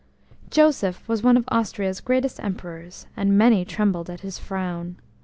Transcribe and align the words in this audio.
OSEPH 0.57 1.07
was 1.07 1.21
one 1.21 1.37
of 1.37 1.45
Austria's 1.49 2.01
greatest 2.01 2.39
Emperors, 2.43 3.05
and 3.15 3.37
many 3.37 3.63
trembled 3.63 4.09
at 4.09 4.21
his 4.21 4.39
frown. 4.39 4.97